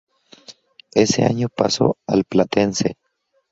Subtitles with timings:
[0.95, 2.97] Ese año pasó al Platense.